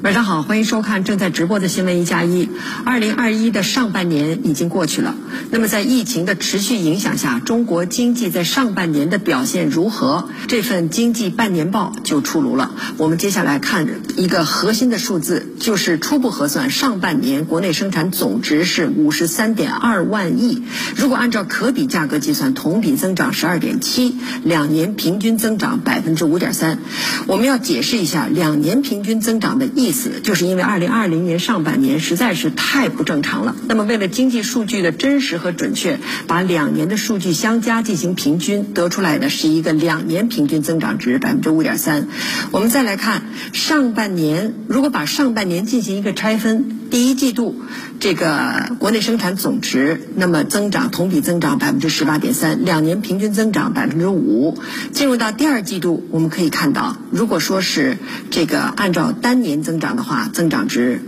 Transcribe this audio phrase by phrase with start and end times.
[0.00, 2.48] 晚上好，欢迎收看正在直播的新闻一加一。
[2.84, 5.16] 二零二一的上半年已经过去了，
[5.50, 10.28] 那么在疫情的持续影响下，中国经济在上半年的表现如何？
[10.46, 12.70] 这份经济半年报就出炉了。
[12.96, 20.62] 我们接下来看一个核心的数字，就是初步核算，上半年国内生产总值是五十三点二万亿。
[20.94, 26.78] 如果按照可比价格计算，同比增长十二点七，两年平均增长百分之五点三。
[27.26, 30.20] 我们要解释一下两年平均增长的意思。
[30.22, 33.56] 就是因为二零二零年上半年实在是太不正常了。
[33.66, 42.08] 那么，为了经济数据的真实和准确，把两年的数据相加进行平均，得出来的是一个两年平均增长值百分之五点三。
[42.50, 43.22] 我们再来看
[43.52, 47.54] 上半年，如果把上半年进行一个拆分，第一季度
[48.00, 54.58] 这个国内生产总值，那么增长同比增长百分之十八点三，两年平均增长百分之五。
[54.92, 57.98] 进入到第二季度，我们可以看到，如果说是
[58.30, 61.02] 这个按照单年增长的话，增长值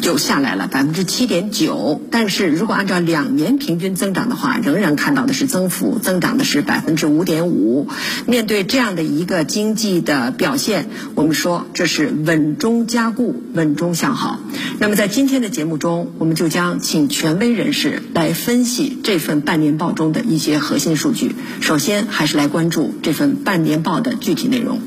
[0.00, 2.00] 就下来了百分之七点九。
[2.10, 7.88] 但是如果按照两年平均增长的话，仍然看到的是增幅，增长的是百分之五点五。
[8.26, 14.40] 面对这样的一个经济的表现，我们说这是稳中加固，稳中向好。
[14.78, 21.34] 那么在今天的节目中，我们就将请权威人士来分析这份半年报中的一些核心数据。
[21.60, 24.80] 首先，还是来关注这份半年报的具体内容。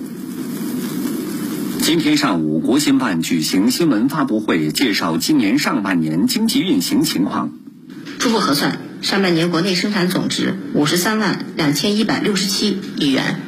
[1.85, 7.51] 今天上午，国新办举行新闻发布会，介绍今年上半年经济运行情况。
[8.19, 13.41] 初步核算，上半年国内生产总值五十三万两千一百六十七亿元，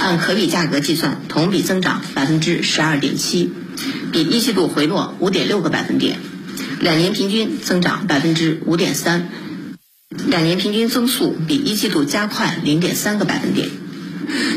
[0.00, 3.52] 按可比价格计算，同比增长百分之十二点七，
[4.10, 6.16] 比一季度回落五点六个百分点，
[6.80, 9.28] 两年平均增长百分之五点三，
[10.28, 13.68] 两年平均增速比一季度加快零点三个百分点。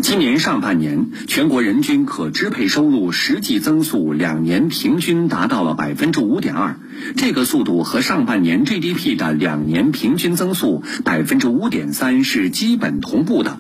[0.01, 6.77] 今年上半年，全国人均可支配收入实际增速两年平均达到了百分之五点二，
[7.15, 13.57] 这个速度和上半年 GDP 的两年平均增速百分之五点三是基本同步的。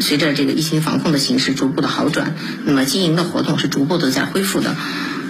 [0.00, 2.34] 随着这个疫情防控的形势逐步的好转，
[2.64, 4.74] 那么经营的活动是逐步的在恢复的，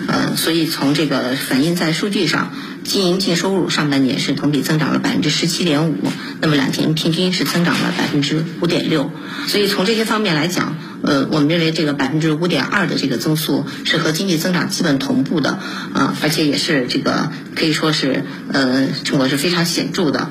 [0.06, 2.52] 呃，所以从这个反映在数据上，
[2.84, 5.96] 经营净收入上半年是同比增长了百分之十七点五，
[6.40, 9.10] 那么两年平均是增长了百分之五点六，
[9.46, 15.58] 所以从这些方面来讲，呃，我们认为这个百分之五点二的这个增速是和经济增长基本同步的，
[15.92, 20.30] 啊，而且也是这个可以说是呃成果是非常显著的。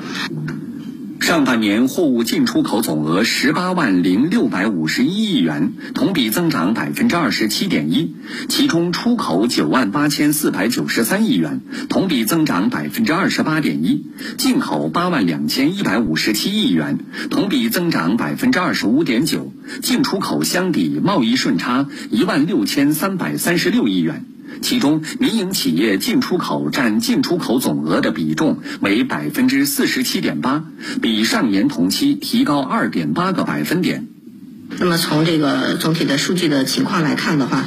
[1.24, 8.14] 上半年货物进出口总额十八万零六百五十一亿元，同比增长百分之二十七点一。
[8.50, 14.02] 其中出口九万八千四百九十三亿元，同比增长百分之二十八点一；
[14.36, 16.98] 进口八万两千一百五十七亿元，
[17.30, 19.50] 同比增长百分之二十五点九。
[19.80, 24.26] 进出口相抵贸易顺差一万六千三百三十六亿元。
[24.62, 30.64] 其中，民营企业进出口占进出口总额的比重为百分之四十七点八，
[31.02, 34.06] 比上年同期提高二点八个百分点。
[34.78, 37.64] 那么，从这个总体的数据的情况来看的话，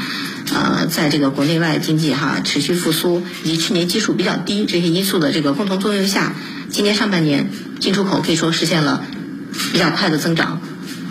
[0.54, 6.34] 呃，在这个国内外经济哈持续复苏以及去年基数比较低这些因素的这个共同作用下，
[6.70, 7.50] 今年上半年
[7.80, 9.06] 进出口可以说实现了
[9.72, 10.60] 比较快的增长。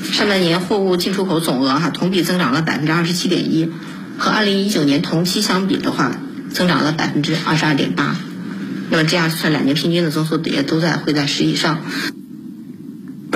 [0.02, 3.70] 上半年货物进出口总额哈同比增长了百分之二十七点一。
[4.18, 6.18] 和二零一九年同期相比的话，
[6.52, 8.16] 增长了百分之二十二点八，
[8.90, 11.82] 那么这样算两年平均的增速也都在会在十以上。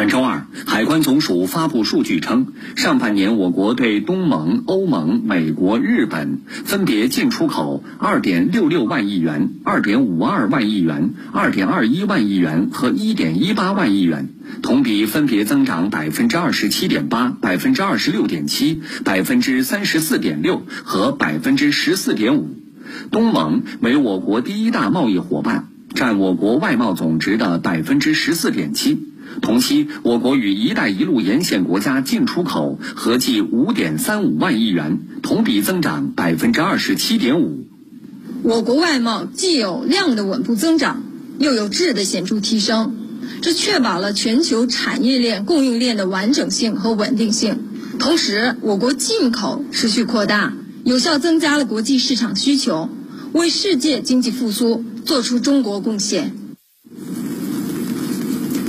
[0.00, 14.30] 本周二，海关总署发布数据称，上半年我国对东盟、欧盟、美国、日本分别进出口2.66万亿元、2.52万亿元、2.21万亿元和1.18万亿元，
[14.62, 22.44] 同比分别增长27.8%、26.7%、34.6%和14.5%。
[23.10, 29.09] 东盟为我国第一大贸易伙伴，占我国外贸总值的14.7%。
[29.40, 37.48] 同期，我国与“一带一路”沿线国家进出口合计5.35万亿元，同比增长27.5%。
[38.42, 41.02] 我国外贸既有量的稳步增长，
[41.38, 42.96] 又有质的显著提升，
[43.40, 47.58] 这确保了全球产业链供应链的完整性和稳定性。
[47.98, 50.54] 同时，我国进口持续扩大，
[50.84, 52.88] 有效增加了国际市场需求，
[53.32, 56.34] 为世界经济复苏做出中国贡献。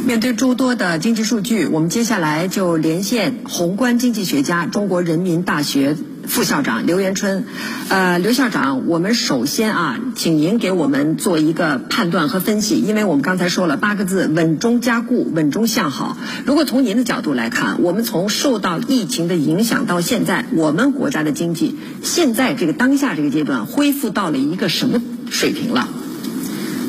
[0.03, 5.95] 面对诸多的经济数据，我们接下来就连线宏观经济学家、中国人民大学
[6.27, 7.45] 副校长刘元春。
[7.88, 16.18] 呃，刘校长，我们首先啊，请您给我们做一个判断和分析，因为我们刚才说了八个字：稳中加固，稳中向好。
[16.45, 25.00] 如果从您的角度来看，我们从受到疫情的影响到现在，我们国家的经济现在这个当下这个阶段恢复到了一个什么
[25.30, 25.88] 水平了？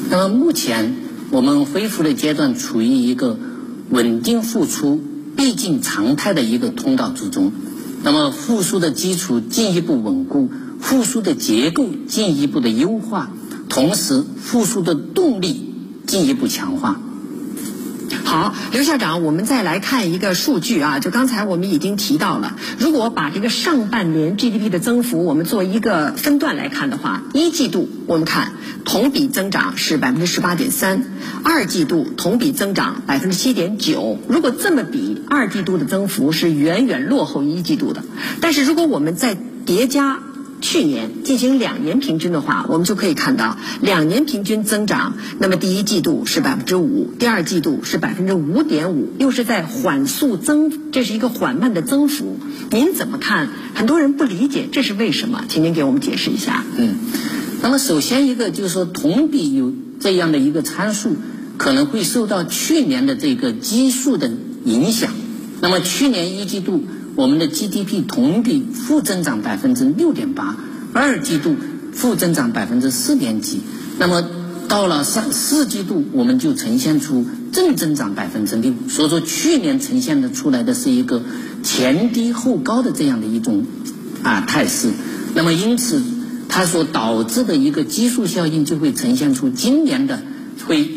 [0.09, 1.02] 那么目前。
[1.33, 3.39] 我们恢复的阶段处于一个
[3.89, 5.01] 稳定复出、
[5.35, 7.53] 逼近常态的一个通道之中。
[8.03, 13.31] 那么复苏的基础进一步稳固，复苏的结构进一步的优化，
[13.71, 15.73] 同时复苏的动力
[16.07, 17.01] 进一步强化。
[18.33, 28.53] 好，刘校长，我们再来看一个数据啊，就刚才我们已经提到了，如果把这个上半年 GDP 的增幅我们做一个分段来看的话，一季度我们看
[28.87, 31.05] 同比增长是百分之十八点三，
[31.45, 34.19] 二季度同比增长百分之七点九。
[34.29, 38.03] 如果这么比，二季度的增幅是远远落后一季度的。
[38.41, 39.37] 但是如果我们再
[39.67, 40.21] 叠加。
[40.63, 45.17] 去年进行两年平均的话，我们就可以看到两年平均增长。
[45.39, 52.39] 那么第一季度是百分之五，第二季度是百分之五点五，又是在缓速增，这是一个缓慢的增幅。
[52.71, 53.49] 您怎么看？
[53.75, 56.65] 很多人不理解这是为什么，请您给我们解释一下。
[56.77, 56.95] 嗯，
[57.61, 61.17] 那么首先一个就是说同比有这样的一个参数，
[61.59, 64.31] 可能会受到去年的这个基数的
[64.65, 65.11] 影响。
[65.61, 66.85] 那么去年一季度。
[67.15, 70.57] 我们的 GDP 同比负增长百分之六点八，
[70.95, 71.57] 二季度
[71.93, 73.61] 负增长百分之四点几，
[73.99, 74.25] 那么
[74.69, 78.73] 到了三四季度，我们就呈现出正增长百分之六。
[78.89, 81.23] 所以说，去年呈现的出来的是一个
[81.63, 83.65] 前低后高的这样的一种
[84.23, 84.89] 啊态势。
[85.35, 86.01] 那么因此，
[86.49, 90.23] 它所导致的一个基数效应就会呈现出今年的
[90.67, 90.89] 会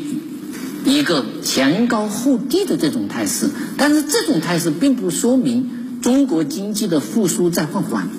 [0.85, 3.49] 一个前高后低的这种态势。
[3.77, 5.71] 但是这种态势并不说明。
[6.05, 8.09] 中国经济的复苏在放缓，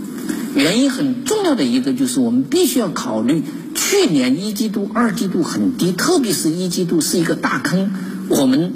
[0.56, 3.44] 原因很重要的一个就是我们必须要考虑，
[3.76, 7.92] 去年一季度、二季度很低，特别是一季度是一个大坑，
[8.28, 8.72] 我们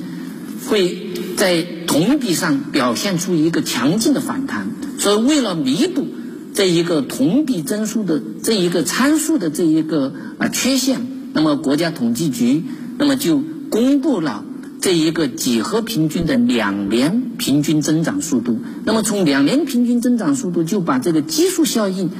[0.69, 4.69] 会在同比上表现出一个强劲的反弹。
[5.01, 6.07] 所以，为了弥补
[6.55, 12.63] 这一个同比增速的这一个参数的这一个啊缺陷，那么国家统计局
[12.97, 14.45] 那么就公布了。
[14.81, 22.11] 这一个几何平均的两年平均增长速度，那么从两年平均增长速度就把这个基数效应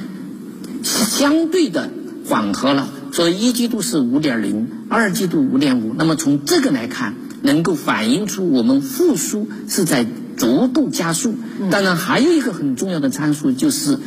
[0.83, 1.89] 相对的
[2.27, 5.95] 缓和了，所以一季度是五点零，二季度五点五。
[5.97, 10.05] 那么从这个来看，能够反映出我们复苏是在
[10.37, 11.33] 逐步加速。
[11.71, 13.97] 当然，还有一个很重要的参数就是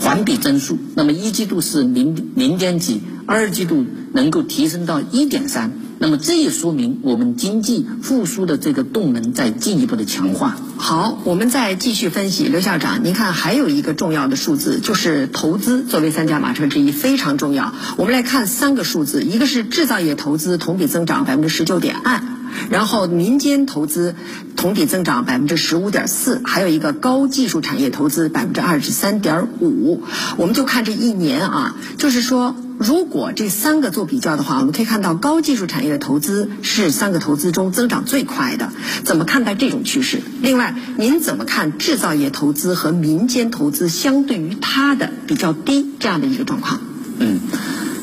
[0.00, 5.70] 环比增速，那么一季度是零零点几，二季度能够提升到一点三。
[6.02, 10.56] 那么这也说明我们经济复苏的这个动能在进一步的强化。
[10.78, 17.74] 好，我们再继续分析，刘校长，您看还有一个重要的数字就是投资，作为三驾马车之一非常重要。
[17.98, 22.22] 我们来看三个数字，一个是制造业投资同比增长百分之十九点二。
[22.70, 24.16] 然后民间投资
[24.60, 30.02] 同比增长百分之十五点四，还有一个高技术产业投资百分之二十三点五。
[30.36, 38.70] 我们就看这一年啊，就是说，如果这三个做比较的话，我们可以看到高技术产业的投资是三个投资中增长最快的。
[39.02, 40.20] 怎么看待这种趋势？
[40.42, 46.80] 另外，您怎么看制造业投资和民间投资相对于它的比较低这样的一个状况？
[47.18, 47.40] 嗯。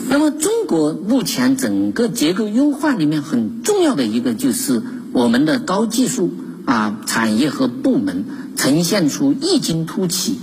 [0.09, 6.33] 那么，中国目前整个结构优化里面很重要的一个就是我们的高技术
[6.67, 8.25] 啊产业和部门
[8.57, 10.37] 呈现出异军突起，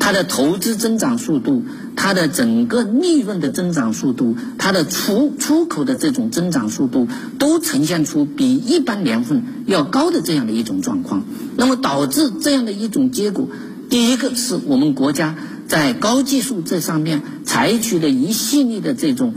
[0.00, 1.62] 它的投资增长速度、
[1.96, 7.06] 它的整个利润的增长速度，它的出出口的这种增长速度，
[7.38, 11.24] 都呈现出比一般年份要高的这样的一种状况。
[11.56, 13.46] 那么导致这样的一种结果，
[13.90, 15.36] 第一个是我们国家。
[15.68, 19.34] 在高技术这上面采取了一系列的这种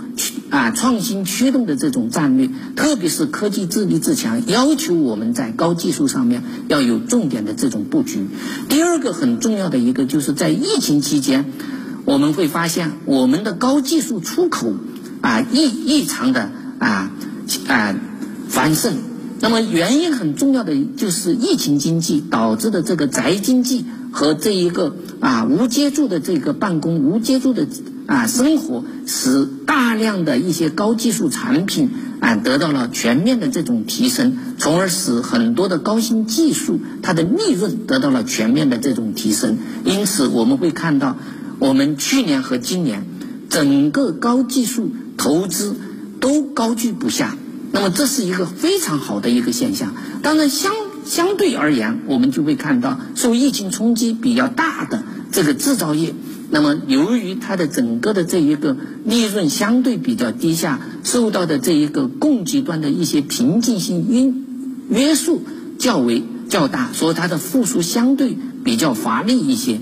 [0.53, 8.27] 啊创新驱动的这种战略，特别是科技自立自强，要求我们在高技术上面要有重点的这种布局。
[8.69, 11.45] 第二个很重要的一个就是在疫情期间，
[12.05, 14.72] 我们会发现我们的高技术出口
[15.22, 17.12] 啊异异常的啊
[17.67, 17.95] 啊
[18.48, 18.93] 繁盛。
[19.39, 23.86] 那么原因很重要的就是疫情经济导致的这个宅经济。
[24.15, 27.65] 和这一个啊无接触的这个办公、无接触的
[28.05, 39.57] 啊生活，使大量的一些高技术产品啊得到了全面的这种提升，从而使很多的高新技术它的利润得到了全面的这种提升。
[39.86, 41.17] 因此，我们会看到，
[41.60, 43.05] 我们去年和今年
[43.50, 45.75] 整个高技术投资
[46.19, 47.38] 都高居不下。
[47.72, 49.95] 那么，这是一个非常好的一个现象。
[50.22, 50.72] 当然，相
[51.05, 56.13] 相对而言，我们就会看到受疫情冲击比较大的这个制造业，
[56.53, 64.45] 那么由于它的整个的这一个利润相对比较低下，受到的这一个供给端的一些瓶颈性因
[64.88, 65.41] 约束
[65.79, 69.79] 较为较大，所以它的复苏相对比较乏力一些。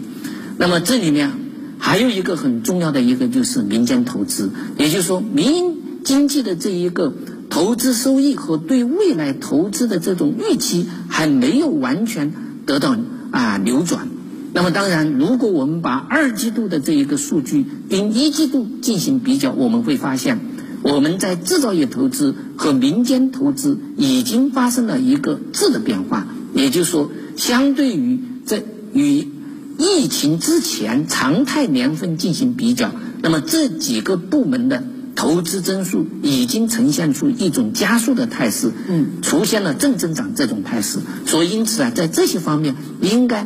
[0.57, 1.33] 那么这里面
[1.77, 5.75] 还有一个很重要的一个就是民间投资，也就是说民营
[6.05, 7.13] 经济的这一个。
[7.51, 12.31] 投资收益和对未来投资的这种预期还没有完全
[12.65, 12.95] 得到
[13.31, 14.07] 啊扭转。
[14.53, 20.39] 那么当然，如果我们把二季度的这一个数据跟一季度进行比较，我们会发现，
[20.81, 26.27] 我们在制造业投资和民间投资已经发生了一个质的变化。
[26.53, 29.27] 也就是说，相对于在与
[29.77, 32.91] 疫情之前常态年份进行比较，
[33.21, 34.83] 那么这几个部门的。
[35.13, 43.45] 投资增速已经呈现出一种加速的态势，嗯，出现了正增长这种态势，所以因此啊，在这些方面应该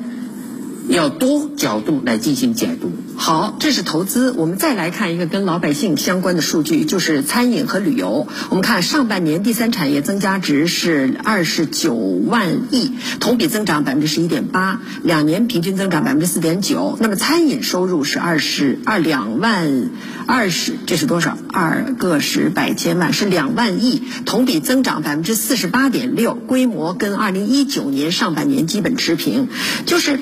[0.87, 2.91] 要多角度来进行解读。
[3.17, 4.31] 好，这是投资。
[4.31, 8.27] 我们再来看一个跟老百姓相关的数据，就是餐饮和旅游。
[8.49, 16.97] 我们看上半年第三产业增加值是二十九万亿，同比增长百分之十一点八，两年平均增长百分之四点九。
[16.99, 19.89] 那么餐饮收入是二十二两万
[20.27, 21.37] 二十，这是多少？
[21.51, 29.47] 二个十百千万是两万亿，同比增长百分之四十八点六，规模跟二零一九年上半年基本持平。
[29.85, 30.19] 就是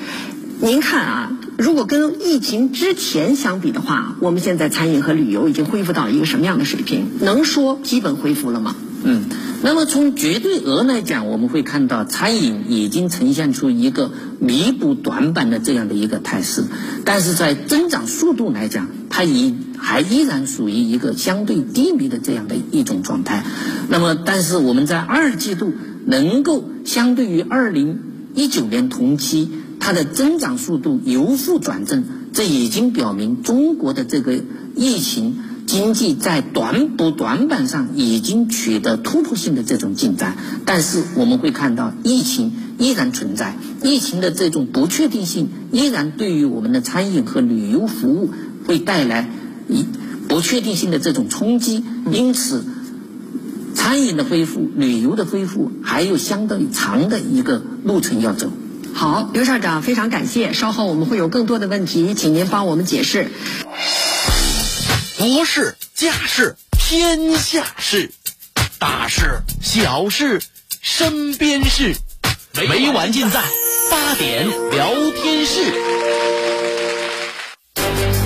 [0.64, 1.32] 您看啊。
[1.58, 7.10] 如果跟疫情之前相比的话，我们现在餐饮和旅游已经恢复到一个什么样的水平？
[7.20, 8.74] 能说基本恢复了吗？
[9.04, 9.24] 嗯，
[9.62, 16.64] 那么从绝对额来讲，我们会看到餐饮已经呈现出一个弥补短板的这样的一个态势，
[17.04, 23.44] 但是在增长速度来讲，它已还依然属于一个相对低迷的这样的一种状态。
[23.90, 25.74] 那么，但是我们在二季度
[26.06, 28.00] 能够相对于二零
[28.34, 29.50] 一九年同期。
[29.84, 34.42] 它的增长速度由负转正，这已经表明中国的这个
[34.74, 35.36] 疫情
[35.66, 40.38] 经济在短补短板上已经取得突破性的这种进展。
[40.64, 48.30] 但是我们会看到，疫情依然存在，疫情的这种不确定性依然对于我们的餐饮和旅游服务
[48.66, 49.28] 会带来
[49.68, 49.84] 一
[50.28, 51.84] 不确定性的这种冲击。
[52.10, 52.64] 因此，
[53.74, 58.50] 餐饮的恢复、旅游的恢复还有相当长的一个路程要走。
[58.94, 60.52] 好，刘校长，非常感谢。
[60.52, 63.30] 稍后我们会有更多的问题，请您帮我们解释。
[65.18, 68.12] 国事、家事、天下事，
[68.78, 70.40] 大事、小事、
[70.80, 71.96] 身边事，
[72.52, 73.42] 每晚尽在
[73.90, 75.72] 八点聊天室。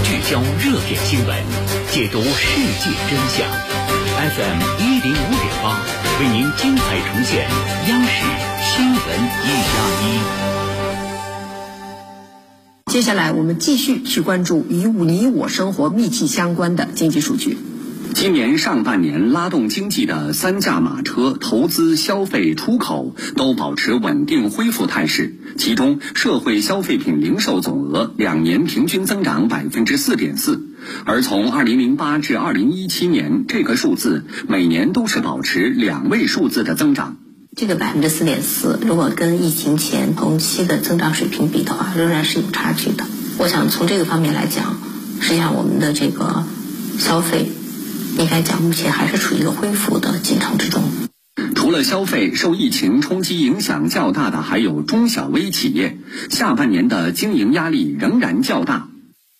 [0.05, 1.45] 聚焦热点新闻，
[1.93, 2.29] 解读世
[2.85, 3.49] 界真相。
[4.19, 5.81] FM 一零五点八，
[6.21, 7.49] 为您精彩呈现
[7.89, 8.11] 央视
[8.75, 8.99] 新闻
[9.45, 9.73] 一加
[10.05, 10.58] 一。
[12.89, 17.59] 接下来，我们继续去关注与你我生活密切相关的经济数据。
[18.15, 25.37] 今年上半年拉动经济的三驾马车——投资、消费、出口，都保持稳定恢复态势。
[25.59, 30.63] 其中，社会消费品零售总额两年平均增长百分之四点四，
[31.05, 37.19] 而从二零零八至二零一七年，这个数字每年都是保持两位数字的增长。
[37.59, 43.05] 这个百分之四点四，如果跟疫情前同期的增长水平比的话，仍然是有差距的。
[43.37, 44.79] 我想从这个方面来讲，
[45.21, 46.45] 实际上我们的这个
[47.01, 47.51] 消费，
[48.17, 50.85] 应该讲目前还是处于一个恢复的进程之中。
[51.57, 55.99] 除了消费受疫情冲击影响较大的，还有中小微企业，
[56.31, 58.87] 下半年的经营压力仍然较大。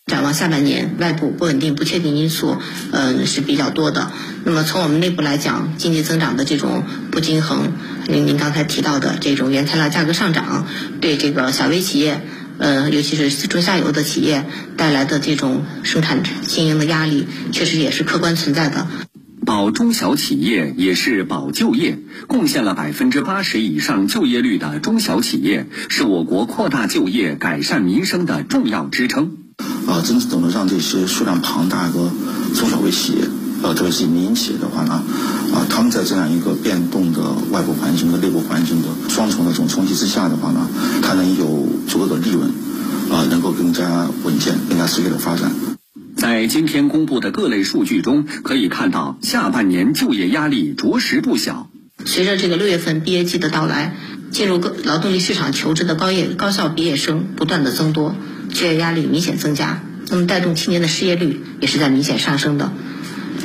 [0.09, 2.57] 展望下半年，外部不稳定、不确定因素，
[2.93, 4.11] 嗯是比较多的。
[4.45, 7.73] 那么从我们内部来讲，经济增长的这种不均衡，
[8.09, 10.67] 您您刚才提到的这种原材料价格上涨，
[11.01, 12.23] 对这个小微企业，
[12.59, 14.47] 呃，尤其是中下游的企业
[14.77, 18.87] 带来的这种生产经营的压力，确实也是客观存在的。
[19.45, 29.48] 保中小企业也是保就业，贡献了百分之八十以上就业率的中小企业，是我国扩大就业、改善民生的重要支撑。
[29.87, 31.95] 啊，真正的让这些数量庞大的
[32.55, 33.25] 中小微企业，
[33.63, 35.03] 呃，特别是民营企业的话呢，
[35.55, 40.69] 啊，他们在这样一个变动的外部环境和内部环境的双重的这种冲击之下的话呢，
[41.03, 42.51] 它能有足够的利润，
[43.11, 45.51] 啊，能够更加稳健、更加持续的发展。
[46.17, 51.71] 在今天公布的各类数据中，可以看到下半年就业压力着实不小。
[52.05, 53.97] 随着这个六月份毕业季的到来，
[54.31, 58.15] 进入各劳动力市场求职的高业高校毕业生不断的增多。
[58.49, 62.73] 就业压力明显增加，那么带动青年的失业率也是在明显上升的。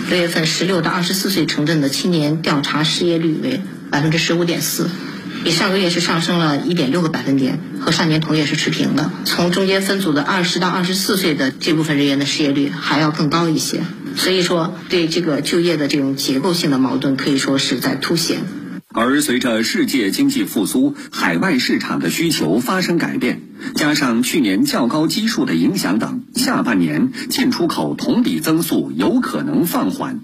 [0.09, 4.89] 六月份十六到二十四岁城镇的青年调查失业率为百分之十五点四，
[5.43, 9.11] 比上个月是上升了一点六个百分点，和上年同月是持平的。
[9.25, 13.81] 从中间分组的二十到二十四岁的这部分人员的失业率还要更高一些。
[14.15, 18.39] 所以说，对这个就业的这种结构性的矛盾可以说是在凸显。
[18.93, 23.41] 而随着世界经济复苏，海外市场的需求发生改变，
[23.73, 30.19] 加上去年较高基数的影响等，下半年进出口同比增速有可能放缓。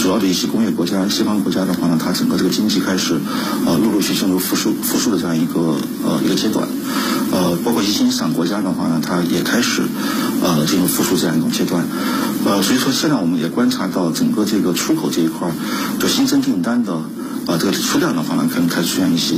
[0.00, 3.18] 主要的一些工业国家、西方国家的话呢，它整个这个经济开始，
[3.66, 6.68] 呃，陆陆续进入复苏、复苏的这样一个呃一个阶段，
[7.32, 9.82] 呃，包括一些新兴国家的话呢，它也开始，
[10.42, 11.84] 呃，进入复苏这样一种阶段，
[12.44, 15.54] 呃，所以说现在我们也观察到整个这个出口这一块儿，
[15.98, 17.02] 就新增订单的。
[17.46, 19.36] 啊，这个出量的话呢，可能开始出现一些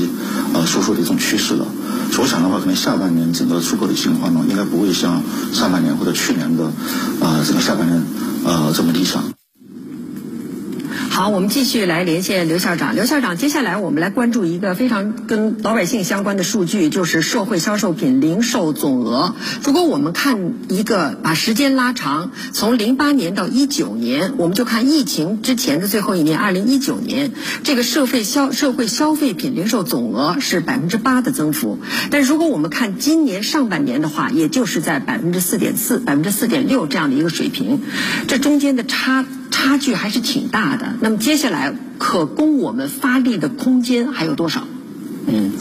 [0.54, 1.66] 呃收缩的一种趋势了。
[2.10, 5.22] 所以我想的话，可能下半年整个出口的情况呢，应该不会像
[5.52, 6.64] 上半年或者去年的
[7.20, 8.02] 啊这个下半年
[8.44, 9.22] 呃这么理想。
[11.18, 12.94] 好，我们继续来连线刘校长。
[12.94, 19.34] 刘校长，接下来我们来关注一个非常跟老百姓相关的数据，就是社会销售品零售总额。
[19.64, 27.32] 如果我们看一个把时间拉长，从零八年到一九年，我们就看疫情之前的最后一年，二零一九年，
[27.64, 31.80] 这个社会消社会消费品零售总额是百分之八的增幅。
[32.12, 37.80] 但如果我们看今年上半年的话，也就是在百分之四点四、百分之四点六这样的一个水平，
[38.28, 39.26] 这中间的差。
[39.50, 40.94] 差距还是挺大的。
[41.00, 44.64] 那么接下来可供我们发力的空间还有多少？
[45.26, 45.52] 嗯，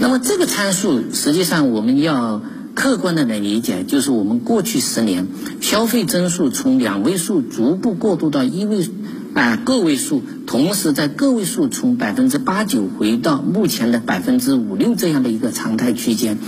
[0.00, 2.42] 那么这个参数实际上我们要
[2.74, 5.28] 客观的来理解，就是我们过去十年
[5.60, 8.88] 消费增速从两位数逐步过渡到一位
[9.34, 16.38] 啊个位数，同时在个位数从百分之八九回到目前的百分之五六这样的一个常态区间。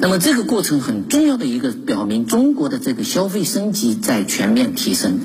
[0.00, 5.18] 那么这个过程很重要的一个表明，中国的这个消费升级在全面提升。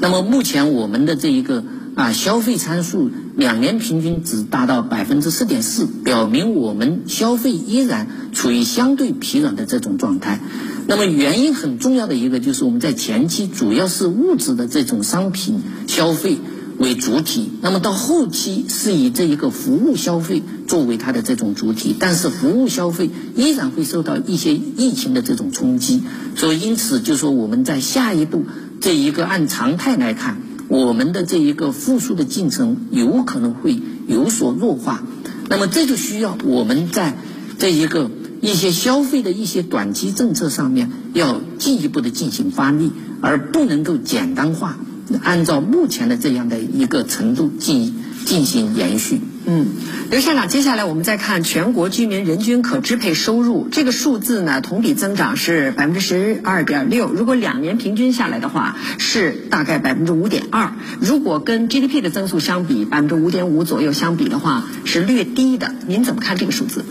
[0.00, 10.40] 那么目前我们的这一个啊消费参数两年平均只达到百分之四点四，表明我们消费依然处于相对疲软的这种状态。
[10.86, 16.36] 那么原因很重要的一个就是我们在前期主要是物质的这种商品消费。
[16.78, 26.02] 为主体，那么到后期是以这一个服务消费作为它的这种主体，但是服务消费依然会受到一些疫情的这种冲击，
[26.36, 28.44] 所以因此就说我们在下一步
[28.80, 30.36] 这一个按常态来看，
[30.68, 35.02] 我们的这一个复苏的进程有可能会有所弱化，
[35.48, 37.16] 那么这就需要我们在
[37.58, 38.10] 这一个
[38.40, 44.76] 一些消费的一些短期政策上面要进一步的进行发力，而不能够简单化。
[45.22, 49.20] 按照目前的这样的一个程度进进行延续。
[49.48, 49.66] 嗯，
[50.10, 57.12] 刘校长，接下来我们再看全国居民人均可支配收入这个数字呢，同比增长是百分之十二点六。
[57.12, 60.72] 如果两年平均下来的话，是大概百分之五点二。
[61.00, 65.72] 如果跟 GDP 的增速相比，百分之五点五左右相比的话，是略低的。
[65.86, 66.84] 您怎么看这个数字？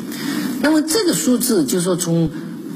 [0.61, 2.31] 那么这个数字就是说从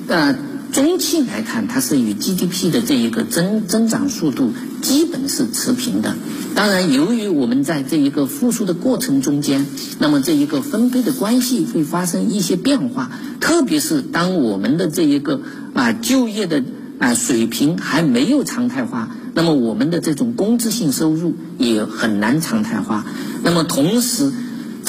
[0.08, 0.36] 呃。
[0.71, 6.15] 中期来看，它是与 GDP 的这一个增增长速度基本是持平的。
[6.55, 9.65] 当然，由于我们在这一个复苏的过程中间，
[9.97, 13.12] 那么这一个分配的关系会发生一些变化。
[13.39, 15.41] 特别是当我们的这一个
[15.73, 16.63] 啊就业的
[16.99, 23.05] 啊水平还没有常态化，那么我们的这种工资性收入也很难常态化。
[23.43, 24.32] 那么同时，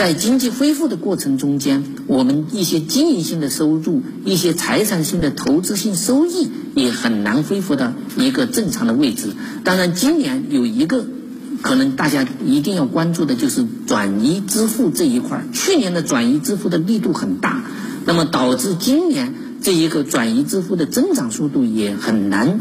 [0.00, 9.34] 在经济恢复的过程中间，我们一些经营性的收入、一些财产性的投资性收益也很难恢复到一个正常的位置。
[9.62, 11.04] 当然，今年有一个
[11.60, 15.44] 可能大家一定要关注的就是转移支付这一块。
[15.52, 17.62] 去年的转移支付的力度很大，
[18.06, 22.58] 那么导致今年这一个转移支付的增长速度也很难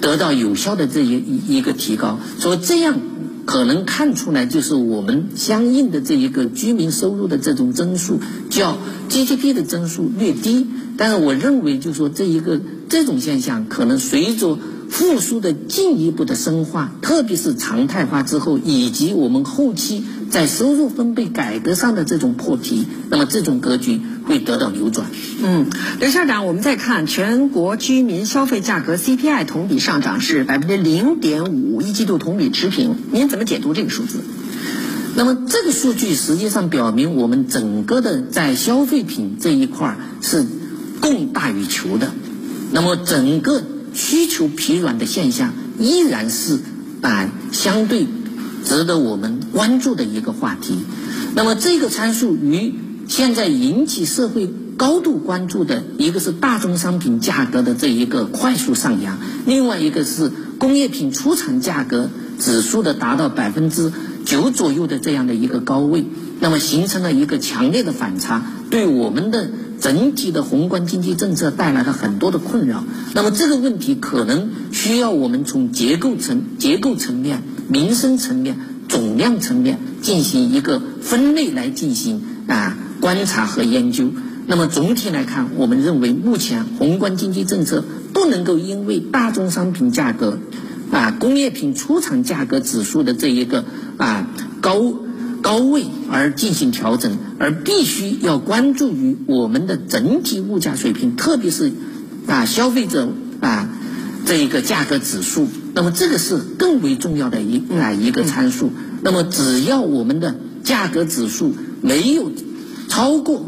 [0.00, 3.00] 得到有效的这一一个提高，所以这样
[3.44, 8.78] 可能看出来就是我们相应的这一个居民收入的这种增速较
[9.08, 14.58] GDP 的增速略低，但是我认为就说这一个这种现象可能随着。
[14.86, 25.06] 复苏的进一步的深化，特别是常态化之后，以及我们后期在收入分配改革上的这种破题，那么这种格局会得到扭转。
[25.42, 25.66] 嗯，
[26.00, 34.20] 刘校长，我们再看全国居民消费价格 CPI 同比上涨是百分之零点五，一季度同比持平，您怎么解读这个数字？
[35.16, 40.44] 那么这个数据实际上表明，我们整个的在消费品这一块是
[41.00, 42.10] 供大于求的，
[42.72, 43.62] 那么整个。
[43.96, 46.58] 需求疲软的现象依然是
[47.00, 48.08] 啊相对
[48.64, 50.80] 值得我们关注的一个话题。
[51.36, 52.74] 那么这个参数与
[53.08, 63.92] 现在引起社会高度关注的一个是大宗商品价格的这一个快速上扬，另外一个是工业品出厂价格指数的达到百分之
[64.24, 66.04] 九左右的这样的一个高位，
[66.40, 69.50] 那么形成了一个强烈的反差，对我们的。
[69.80, 78.56] 整体的宏观经济政策带来了很多的困扰，那么这个问题可能需要我们从结构层、结构层面、民生层面、
[78.88, 84.12] 总量层面进行一个分类来进行啊观察和研究。
[84.46, 90.38] 那么总体来看，我们认为目前宏观经济政策不能够因为大宗商品价格
[90.90, 93.66] 啊工业品出厂价格指数的这一个
[93.98, 94.26] 啊
[94.62, 94.94] 高。
[95.42, 101.70] 高位而进行调整，而必须要关注于我们的整体物价水平，特别是
[102.26, 103.68] 啊消费者啊
[104.24, 105.46] 这一个价格指数。
[105.74, 108.72] 那么这个是更为重要的一啊一个参数。
[109.02, 112.32] 那么只要我们的价格指数没有
[112.88, 113.46] 超过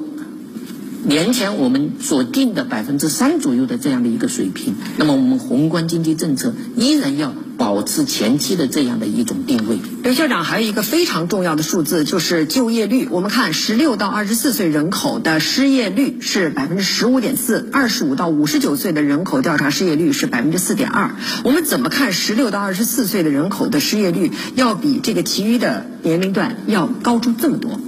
[1.05, 7.33] 年前我们所定的百分之三左右的这样的一个水平，那么我们宏观经济政策依然要。
[7.59, 9.79] 保持前期的这样的一种定位。
[10.03, 13.09] 刘校长还有一个非常重要的数字，就是就业率。
[13.11, 21.16] 我们看十六到二十四岁人口的失业率是百分之十五点四，二十五到五十九岁的人口调查失业率是百分之四点二。
[21.44, 27.81] 我们怎么看十六到二十四岁的人口的失业率要比这个其余的年龄段要高出这么多？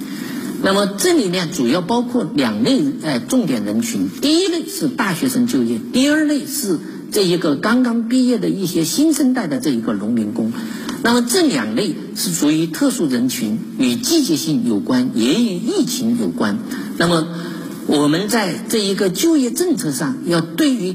[0.63, 6.79] 那么这里面主要包括两类呃重点人群，第一类是大学生就业，第二类是。
[7.11, 10.53] 这一个刚刚毕业的一些新生代的这一个农民工，
[11.03, 16.59] 那么这两类是属于特殊人群，与季节性有关，也与疫情有关。
[16.99, 17.27] 那么
[17.87, 20.95] 我们在这一个就业政策上，要对于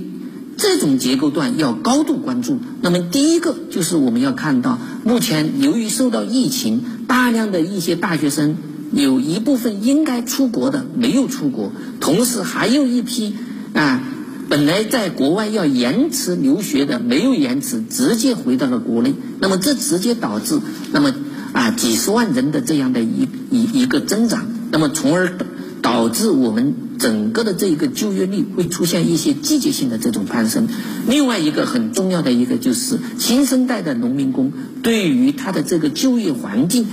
[0.56, 2.60] 这种结构段要高度关注。
[2.82, 8.56] 那么第一个就是我们要看到，目前由于受到疫情，大量的一些大学生
[8.94, 13.36] 有一部分应该出国的没有出国，同时还有一批
[13.74, 14.02] 啊。
[14.50, 19.16] 本来在国外要延迟留学的，没有延迟，直接回到了国内。
[19.40, 20.60] 那么这直接导致，
[20.92, 21.12] 那么
[21.54, 25.38] 啊几十万人的这样的一一一个增长，那么从而
[25.82, 30.68] 导致我们整个的这一个就业率会出现一些季节性的这种攀升。
[31.08, 34.52] 另外一个很重要的一个就是新生代的农民工
[34.84, 36.86] 对于他的这个就业环境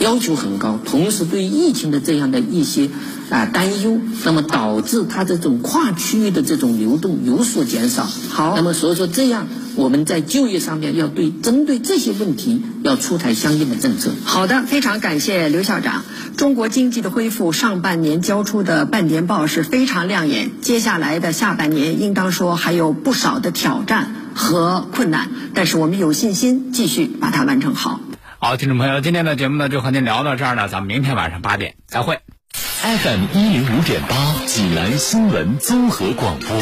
[0.00, 2.88] 要求很高，同时对疫情的这样的一些。
[3.30, 8.04] 啊，担忧，那么导致它这种跨区域的这种流动有所减少。
[8.30, 14.12] 好，那么所以说这样，我们在就业上面要对针对这些问题要出台相应的政策。
[14.24, 16.04] 好的，非常感谢刘校长。
[16.38, 20.50] 中国经济的恢复，上半年交出的半年报是非常亮眼。
[20.62, 28.00] 接下来的下半年，应当说还有不少的挑战和困难，但是我们有信心继续把它完成好。
[28.40, 32.20] 好，听众朋友，今天的节目呢就和您聊到这儿呢，咱们明天晚上八点再会。
[32.54, 34.14] FM 一零五点八，
[34.46, 36.56] 济南新闻综合广播。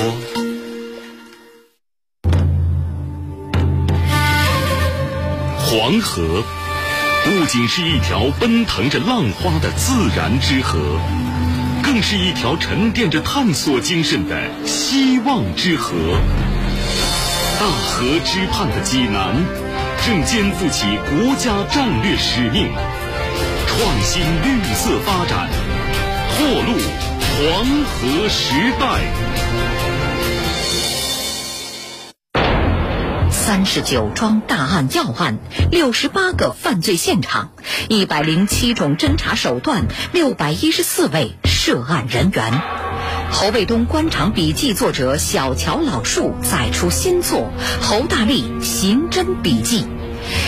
[5.58, 6.42] 黄河
[7.24, 10.78] 不仅是一条奔腾着浪花的自然之河，
[11.82, 15.94] 更是一条沉淀着探索精神的希望之河。
[17.60, 19.44] 大河之畔的济南，
[20.06, 22.68] 正肩负起国家战略使命，
[23.66, 25.48] 创新绿色发展。
[26.30, 26.78] 拓路
[27.34, 29.02] 黄河时代。
[33.32, 35.38] 三十九桩大案要案，
[35.72, 37.50] 六十八个犯罪现场，
[37.88, 42.62] 一百零七种侦查手段，六百一十四位涉案人员。
[43.32, 47.50] 侯卫东官场笔记作者小乔老树再出新作
[47.84, 49.82] 《侯大力刑侦笔记》。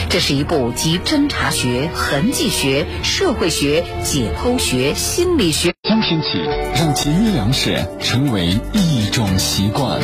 [0.08, 5.74] 这是一部集侦查学、痕迹学、社会学、解剖学、心理学。
[5.82, 6.38] 今天起，
[6.74, 10.00] 让节约粮食成为一种习惯。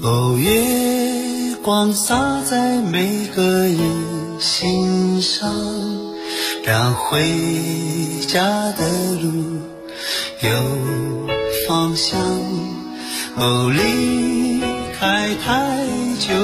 [0.00, 2.40] 哦，月光洒
[3.38, 3.78] 可以
[4.40, 5.48] 欣赏，
[6.64, 7.24] 让回
[8.26, 8.84] 家的
[9.22, 9.60] 路
[10.40, 10.50] 有
[11.68, 12.18] 方向。
[13.36, 14.60] 哦，离
[14.98, 15.78] 开太
[16.18, 16.34] 久